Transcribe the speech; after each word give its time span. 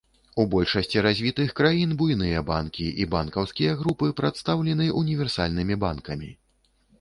У 0.43 0.43
большасці 0.51 1.01
развітых 1.05 1.51
краін 1.59 1.93
буйныя 1.99 2.41
банкі 2.47 2.87
і 3.03 3.07
банкаўскія 3.13 3.77
групы 3.83 4.09
прадстаўлены 4.21 4.89
універсальнымі 5.03 5.79
банкамі. 5.87 6.33